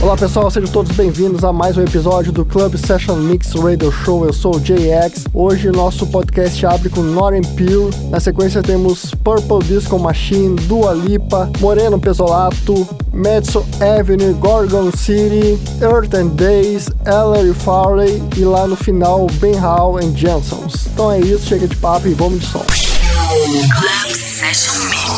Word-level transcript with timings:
Olá 0.00 0.14
pessoal, 0.14 0.50
sejam 0.50 0.70
todos 0.70 0.94
bem-vindos 0.94 1.42
a 1.42 1.52
mais 1.52 1.76
um 1.76 1.82
episódio 1.82 2.30
do 2.30 2.44
Club 2.44 2.76
Session 2.76 3.16
Mix 3.16 3.52
Radio 3.54 3.90
Show. 3.90 4.26
Eu 4.26 4.32
sou 4.32 4.56
o 4.56 4.60
JX. 4.60 5.24
Hoje 5.32 5.70
nosso 5.70 6.06
podcast 6.08 6.66
abre 6.66 6.90
com 6.90 7.00
Northern 7.00 7.46
Pure. 7.56 7.90
Na 8.10 8.20
sequência 8.20 8.62
temos 8.62 9.14
Purple 9.24 9.66
Disco 9.66 9.98
Machine, 9.98 10.54
Dua 10.54 10.92
Lipa, 10.92 11.50
Moreno 11.60 11.98
Pesolato, 11.98 12.86
Madison 13.12 13.64
Avenue, 13.80 14.34
Gorgon 14.34 14.92
City, 14.92 15.58
Earth 15.80 16.14
and 16.14 16.28
Days, 16.36 16.90
Ellery 17.06 17.54
Farley 17.54 18.22
e 18.36 18.40
lá 18.40 18.66
no 18.66 18.76
final 18.76 19.26
Ben 19.40 19.54
Hall 19.54 19.96
and 19.96 20.14
Jensons. 20.14 20.88
Então 20.92 21.10
é 21.10 21.20
isso, 21.20 21.46
chega 21.46 21.66
de 21.66 21.74
papo 21.74 22.06
e 22.06 22.12
vamos 22.12 22.40
de 22.40 22.46
som. 22.46 22.64
Club 22.66 24.14
Session 24.14 24.74
Mix. 24.90 25.16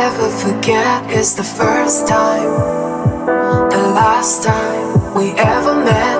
ever 0.00 0.30
forget 0.30 1.10
is 1.10 1.36
the 1.36 1.44
first 1.44 2.08
time, 2.08 2.50
the 3.68 3.84
last 4.00 4.42
time 4.42 5.14
we 5.14 5.32
ever 5.32 5.74
met. 5.84 6.19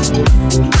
Thank 0.00 0.77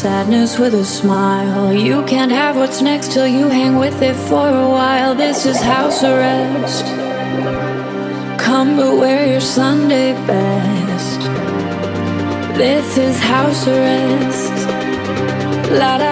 sadness 0.00 0.58
with 0.58 0.72
a 0.72 0.82
smile. 0.82 1.74
You 1.74 2.02
can't 2.04 2.32
have 2.32 2.56
what's 2.56 2.80
next 2.80 3.12
till 3.12 3.26
you 3.26 3.50
hang 3.50 3.76
with 3.76 4.00
it 4.00 4.16
for 4.16 4.48
a 4.48 4.66
while. 4.66 5.14
This 5.14 5.44
is 5.44 5.60
house 5.60 6.02
arrest. 6.02 6.86
Come 8.40 8.78
but 8.78 8.96
wear 8.96 9.30
your 9.30 9.42
Sunday 9.42 10.14
best. 10.26 11.20
This 12.56 12.96
is 12.96 13.20
house 13.20 13.66
arrest. 13.68 14.56
La 15.70 15.98
da 15.98 16.09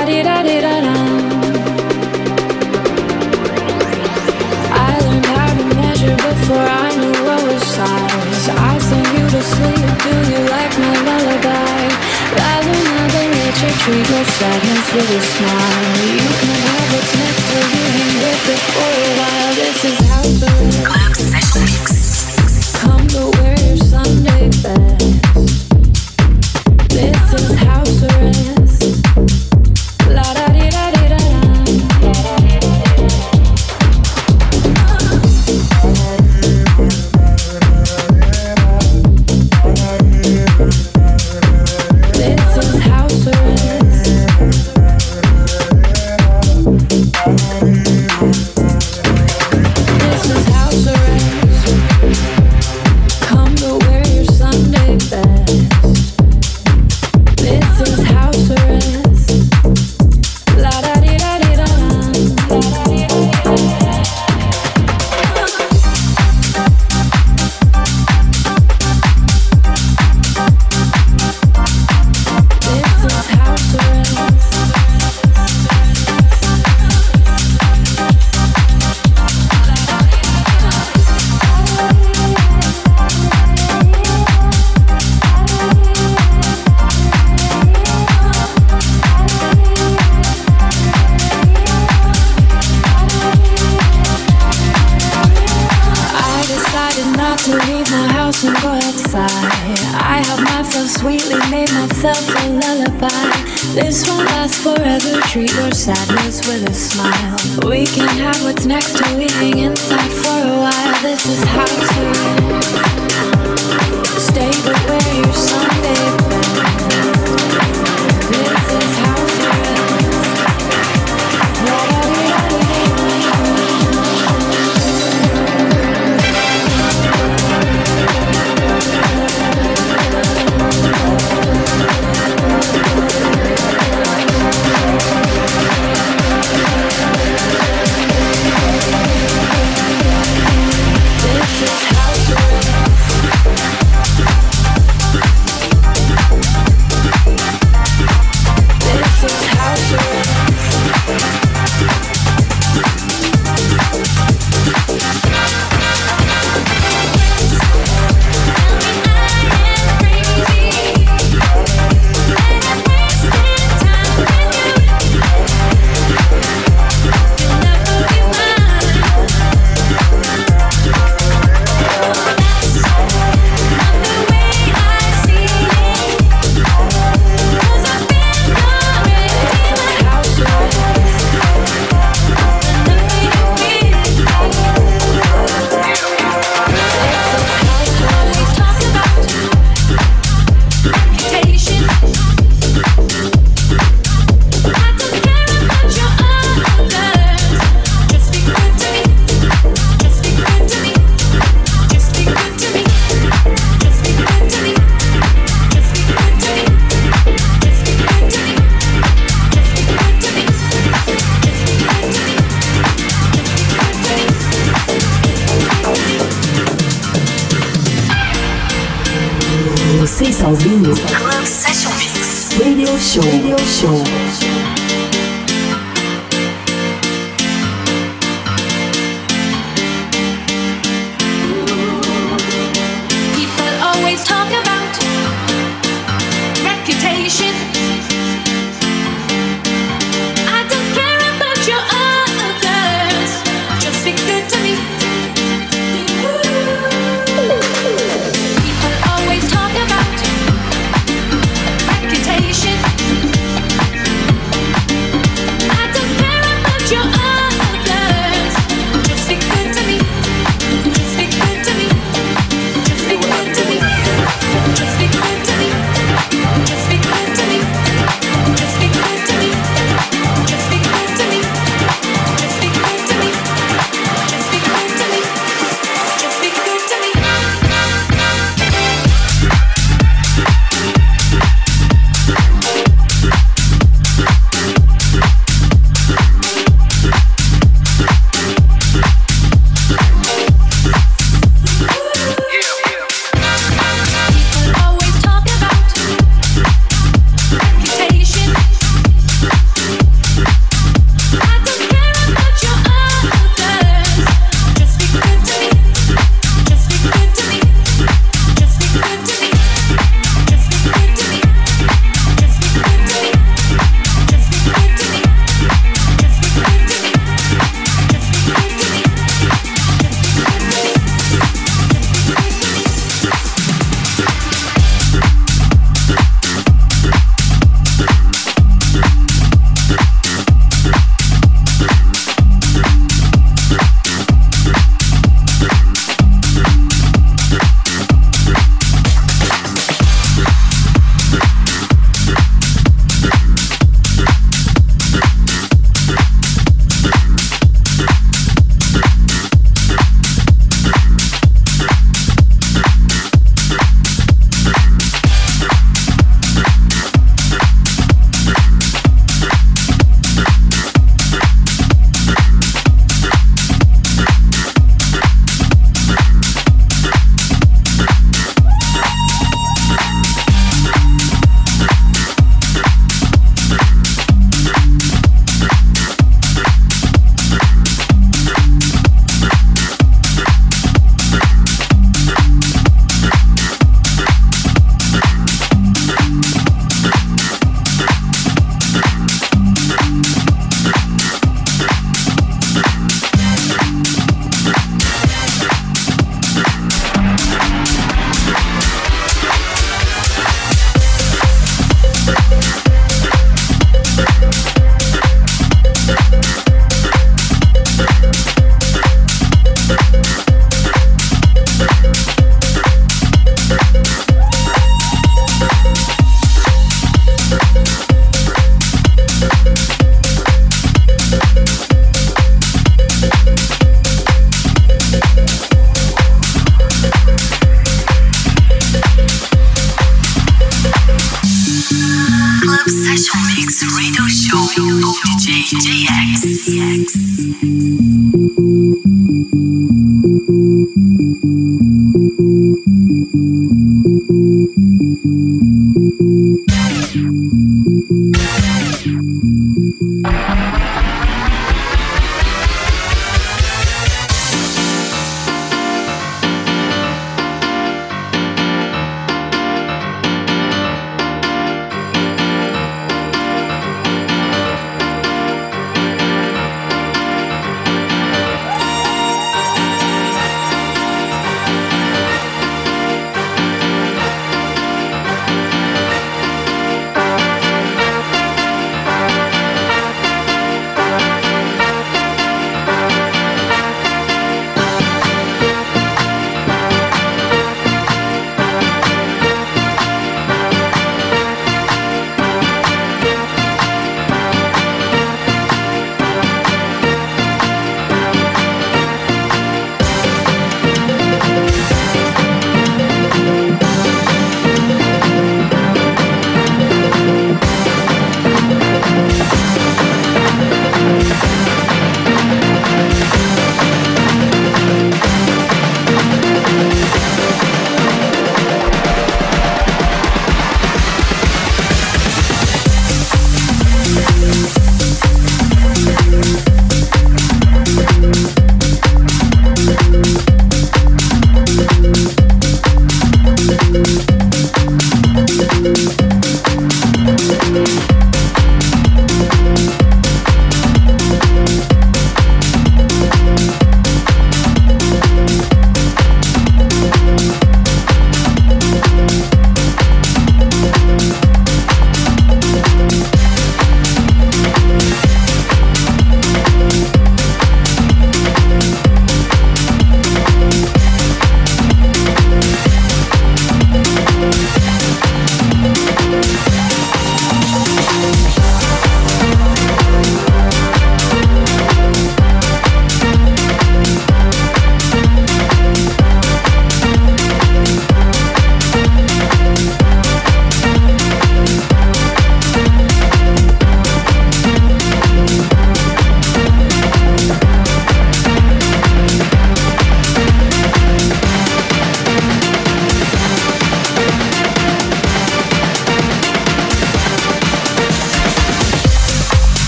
treat 13.88 14.10
your 14.10 14.24
sadness 14.24 14.92
with 14.92 15.10
a 15.10 15.20
smile. 15.20 15.96
You 16.04 16.28
can 16.40 16.56
have 16.66 16.92
what's 16.92 17.12
next 17.16 17.44
to 17.48 17.58
you. 17.72 17.84
Hang 17.96 18.16
with 18.22 18.52
it 18.54 18.62
for 18.74 18.90
a 18.90 19.12
while. 19.18 19.54
This 19.54 19.84
is 19.84 19.98
how 20.08 20.22
to. 20.22 21.27